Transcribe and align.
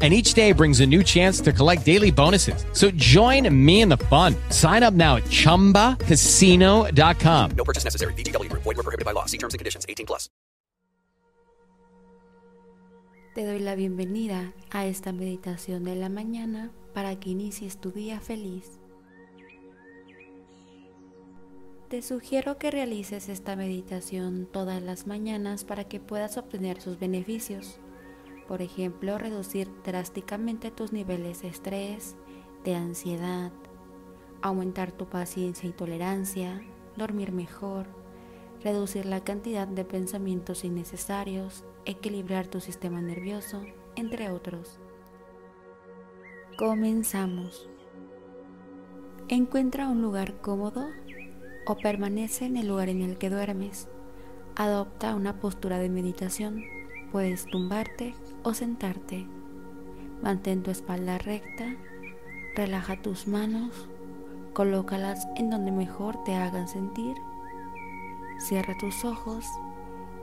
and 0.00 0.14
each 0.14 0.32
day 0.32 0.52
brings 0.52 0.80
a 0.80 0.86
new 0.86 1.02
chance 1.02 1.42
to 1.42 1.52
collect 1.52 1.84
daily 1.84 2.10
bonuses. 2.10 2.64
So 2.72 2.90
join 2.92 3.46
me 3.52 3.82
in 3.82 3.90
the 3.90 3.98
fun. 4.08 4.34
Sign 4.48 4.82
up 4.82 4.94
now 4.94 5.16
at 5.16 5.24
ChumbaCasino.com. 5.24 7.50
No 7.54 7.64
purchase 7.64 7.84
necessary. 7.84 8.14
VGW. 8.14 8.50
Void 8.52 8.64
were 8.64 8.76
prohibited 8.76 9.04
by 9.04 9.12
law. 9.12 9.26
See 9.26 9.36
terms 9.36 9.52
and 9.52 9.58
conditions. 9.58 9.84
18 9.86 10.06
plus. 10.06 10.30
Te 13.34 13.44
doy 13.44 13.58
la 13.60 13.76
bienvenida 13.76 14.52
a 14.70 14.86
esta 14.86 15.12
meditación 15.12 15.84
de 15.84 15.94
la 15.94 16.08
mañana 16.08 16.72
para 16.92 17.14
que 17.20 17.30
inicies 17.30 17.80
tu 17.80 17.92
día 17.92 18.18
feliz. 18.20 18.80
Te 21.88 22.02
sugiero 22.02 22.58
que 22.58 22.72
realices 22.72 23.28
esta 23.28 23.54
meditación 23.54 24.48
todas 24.52 24.82
las 24.82 25.06
mañanas 25.06 25.62
para 25.64 25.84
que 25.84 26.00
puedas 26.00 26.38
obtener 26.38 26.80
sus 26.80 26.98
beneficios. 26.98 27.78
Por 28.50 28.62
ejemplo, 28.62 29.16
reducir 29.16 29.70
drásticamente 29.84 30.72
tus 30.72 30.92
niveles 30.92 31.42
de 31.42 31.46
estrés, 31.46 32.16
de 32.64 32.74
ansiedad, 32.74 33.52
aumentar 34.42 34.90
tu 34.90 35.06
paciencia 35.06 35.68
y 35.68 35.72
tolerancia, 35.72 36.60
dormir 36.96 37.30
mejor, 37.30 37.86
reducir 38.60 39.06
la 39.06 39.22
cantidad 39.22 39.68
de 39.68 39.84
pensamientos 39.84 40.64
innecesarios, 40.64 41.62
equilibrar 41.84 42.48
tu 42.48 42.60
sistema 42.60 43.00
nervioso, 43.00 43.62
entre 43.94 44.32
otros. 44.32 44.80
Comenzamos. 46.58 47.68
Encuentra 49.28 49.88
un 49.88 50.02
lugar 50.02 50.40
cómodo 50.40 50.88
o 51.68 51.76
permanece 51.76 52.46
en 52.46 52.56
el 52.56 52.66
lugar 52.66 52.88
en 52.88 53.02
el 53.02 53.16
que 53.16 53.30
duermes. 53.30 53.86
Adopta 54.56 55.14
una 55.14 55.38
postura 55.38 55.78
de 55.78 55.88
meditación. 55.88 56.79
Puedes 57.12 57.46
tumbarte 57.46 58.14
o 58.44 58.54
sentarte. 58.54 59.26
Mantén 60.22 60.62
tu 60.62 60.70
espalda 60.70 61.18
recta. 61.18 61.74
Relaja 62.54 63.02
tus 63.02 63.26
manos. 63.26 63.88
Colócalas 64.52 65.26
en 65.36 65.50
donde 65.50 65.72
mejor 65.72 66.22
te 66.24 66.34
hagan 66.34 66.68
sentir. 66.68 67.16
Cierra 68.38 68.76
tus 68.78 69.04
ojos 69.04 69.44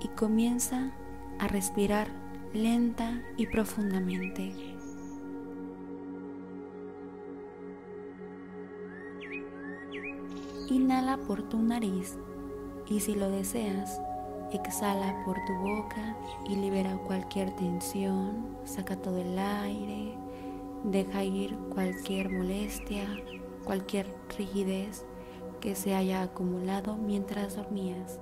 y 0.00 0.08
comienza 0.08 0.90
a 1.38 1.48
respirar 1.48 2.08
lenta 2.54 3.22
y 3.36 3.46
profundamente. 3.46 4.54
Inhala 10.70 11.18
por 11.18 11.42
tu 11.42 11.58
nariz 11.60 12.16
y 12.88 13.00
si 13.00 13.14
lo 13.14 13.30
deseas, 13.30 14.00
exhala 14.56 15.22
por 15.24 15.36
tu 15.46 15.54
boca 15.54 16.16
y 16.48 16.56
libera 16.56 16.96
cualquier 17.06 17.54
tensión, 17.56 18.56
saca 18.64 18.96
todo 18.96 19.18
el 19.18 19.38
aire, 19.38 20.14
deja 20.84 21.24
ir 21.24 21.56
cualquier 21.74 22.30
molestia, 22.30 23.04
cualquier 23.64 24.06
rigidez 24.36 25.04
que 25.60 25.74
se 25.74 25.94
haya 25.94 26.22
acumulado 26.22 26.96
mientras 26.96 27.56
dormías. 27.56 28.18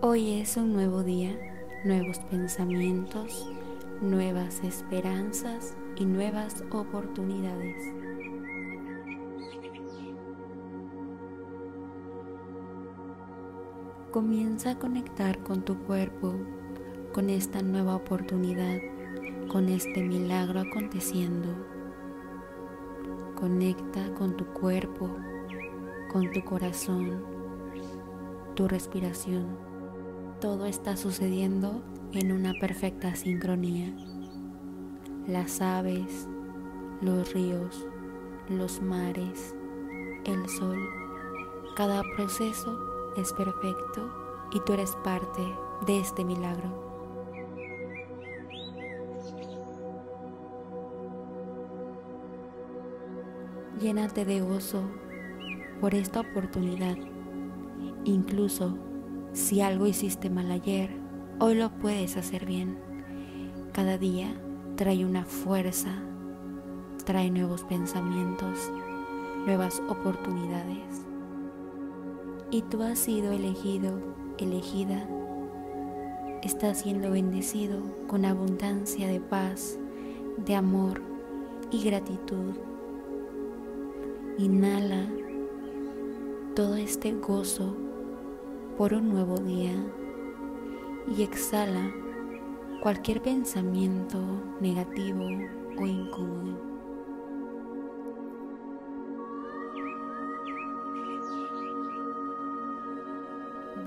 Hoy 0.00 0.40
es 0.40 0.56
un 0.56 0.74
nuevo 0.74 1.02
día, 1.02 1.34
nuevos 1.84 2.18
pensamientos, 2.30 3.50
nuevas 4.02 4.62
esperanzas 4.62 5.74
y 5.96 6.04
nuevas 6.04 6.62
oportunidades. 6.70 8.03
Comienza 14.14 14.70
a 14.70 14.78
conectar 14.78 15.42
con 15.42 15.62
tu 15.64 15.76
cuerpo, 15.76 16.36
con 17.12 17.28
esta 17.30 17.62
nueva 17.62 17.96
oportunidad, 17.96 18.78
con 19.50 19.68
este 19.68 20.04
milagro 20.04 20.60
aconteciendo. 20.60 21.48
Conecta 23.34 24.14
con 24.14 24.36
tu 24.36 24.44
cuerpo, 24.52 25.10
con 26.12 26.30
tu 26.30 26.44
corazón, 26.44 27.24
tu 28.54 28.68
respiración. 28.68 29.58
Todo 30.40 30.66
está 30.66 30.96
sucediendo 30.96 31.82
en 32.12 32.30
una 32.30 32.52
perfecta 32.60 33.16
sincronía. 33.16 33.92
Las 35.26 35.60
aves, 35.60 36.28
los 37.00 37.34
ríos, 37.34 37.84
los 38.48 38.80
mares, 38.80 39.56
el 40.24 40.48
sol, 40.48 40.78
cada 41.74 42.04
proceso 42.14 42.93
es 43.16 43.32
perfecto 43.32 44.10
y 44.52 44.60
tú 44.60 44.72
eres 44.72 44.96
parte 45.04 45.42
de 45.86 45.98
este 46.00 46.24
milagro. 46.24 46.84
Llénate 53.80 54.24
de 54.24 54.40
gozo 54.40 54.82
por 55.80 55.94
esta 55.94 56.20
oportunidad. 56.20 56.96
Incluso 58.04 58.78
si 59.32 59.60
algo 59.60 59.86
hiciste 59.86 60.30
mal 60.30 60.50
ayer, 60.50 60.90
hoy 61.40 61.56
lo 61.56 61.70
puedes 61.70 62.16
hacer 62.16 62.46
bien. 62.46 62.78
Cada 63.72 63.98
día 63.98 64.32
trae 64.76 65.04
una 65.04 65.24
fuerza, 65.24 65.90
trae 67.04 67.30
nuevos 67.30 67.64
pensamientos, 67.64 68.70
nuevas 69.44 69.82
oportunidades. 69.88 71.13
Y 72.54 72.62
tú 72.62 72.84
has 72.84 73.00
sido 73.00 73.32
elegido, 73.32 73.98
elegida. 74.38 75.04
Estás 76.44 76.82
siendo 76.82 77.10
bendecido 77.10 77.82
con 78.06 78.24
abundancia 78.24 79.08
de 79.08 79.18
paz, 79.18 79.76
de 80.36 80.54
amor 80.54 81.02
y 81.72 81.82
gratitud. 81.82 82.54
Inhala 84.38 85.08
todo 86.54 86.76
este 86.76 87.10
gozo 87.14 87.74
por 88.78 88.94
un 88.94 89.08
nuevo 89.08 89.38
día 89.38 89.74
y 91.08 91.24
exhala 91.24 91.92
cualquier 92.80 93.20
pensamiento 93.20 94.20
negativo 94.60 95.24
o 95.76 95.86
incómodo. 95.86 96.73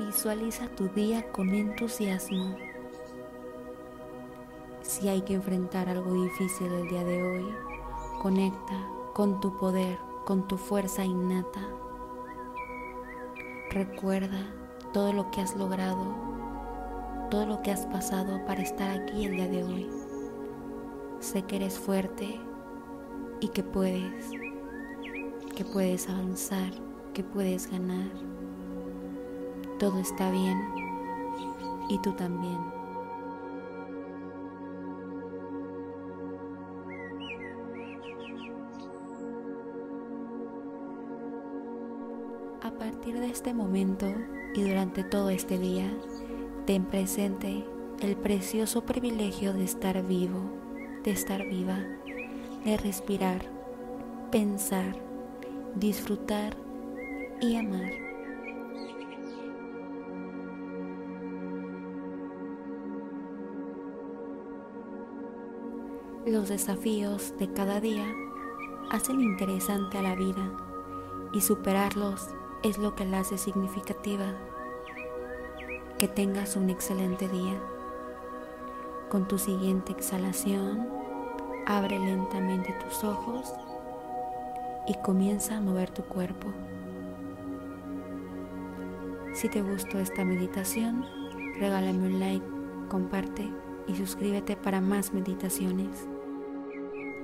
Visualiza 0.08 0.70
tu 0.70 0.88
día 0.88 1.30
con 1.34 1.50
entusiasmo. 1.50 2.56
Si 4.82 5.10
hay 5.10 5.22
que 5.24 5.34
enfrentar 5.34 5.90
algo 5.90 6.14
difícil 6.24 6.72
el 6.72 6.88
día 6.88 7.04
de 7.04 7.22
hoy, 7.22 7.46
conecta 8.22 8.88
con 9.14 9.42
tu 9.42 9.58
poder, 9.58 9.98
con 10.24 10.48
tu 10.48 10.56
fuerza 10.58 11.04
innata. 11.04 11.60
Recuerda 13.70 14.48
todo 14.94 15.12
lo 15.12 15.30
que 15.30 15.42
has 15.42 15.58
logrado, 15.58 16.16
todo 17.30 17.46
lo 17.46 17.62
que 17.62 17.72
has 17.72 17.86
pasado 17.88 18.46
para 18.46 18.62
estar 18.62 18.90
aquí 18.90 19.26
el 19.26 19.32
día 19.34 19.50
de 19.50 19.64
hoy. 19.66 19.90
Sé 21.20 21.42
que 21.42 21.58
eres 21.58 21.78
fuerte 21.78 22.40
y 23.42 23.50
que 23.50 23.62
puedes, 23.62 24.32
que 25.54 25.66
puedes 25.66 26.08
avanzar, 26.08 26.72
que 27.14 27.26
puedes 27.26 27.70
ganar. 27.70 28.37
Todo 29.80 30.00
está 30.00 30.32
bien 30.32 30.60
y 31.90 32.00
tú 32.00 32.14
también. 32.14 32.58
A 42.64 42.72
partir 42.72 43.20
de 43.20 43.30
este 43.30 43.54
momento 43.54 44.08
y 44.56 44.64
durante 44.64 45.04
todo 45.04 45.30
este 45.30 45.60
día, 45.60 45.90
ten 46.66 46.86
presente 46.86 47.64
el 48.02 48.16
precioso 48.16 48.82
privilegio 48.82 49.54
de 49.54 49.64
estar 49.64 50.06
vivo, 50.06 50.42
de 51.04 51.12
estar 51.12 51.44
viva, 51.48 51.80
de 52.66 52.78
respirar, 52.78 53.42
pensar, 54.32 54.96
disfrutar 55.76 56.58
y 57.40 57.56
amar. 57.56 58.07
Los 66.28 66.50
desafíos 66.50 67.34
de 67.40 67.54
cada 67.54 67.80
día 67.80 68.06
hacen 68.92 69.22
interesante 69.22 69.98
a 69.98 70.02
la 70.02 70.14
vida 70.14 70.52
y 71.32 71.40
superarlos 71.40 72.28
es 72.64 72.78
lo 72.78 72.96
que 72.96 73.06
la 73.06 73.20
hace 73.20 73.38
significativa. 73.38 74.34
Que 75.98 76.10
tengas 76.10 76.58
un 76.58 76.70
excelente 76.70 77.30
día. 77.30 77.58
Con 79.08 79.30
tu 79.30 79.38
siguiente 79.38 79.94
exhalación, 79.94 80.90
abre 81.66 81.98
lentamente 81.98 82.76
tus 82.84 83.06
ojos 83.06 83.54
y 84.86 84.96
comienza 84.96 85.56
a 85.56 85.62
mover 85.62 85.92
tu 85.92 86.04
cuerpo. 86.04 86.48
Si 89.34 89.48
te 89.48 89.62
gustó 89.62 89.98
esta 90.00 90.26
meditación, 90.26 91.06
regálame 91.58 92.06
un 92.06 92.20
like, 92.20 92.46
comparte 92.90 93.50
y 93.88 93.96
suscríbete 93.96 94.58
para 94.58 94.82
más 94.82 95.14
meditaciones. 95.14 96.06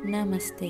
Namaste. 0.03 0.69